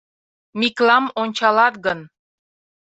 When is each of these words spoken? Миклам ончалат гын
Миклам 0.59 1.05
ончалат 1.21 1.75
гын 1.85 1.99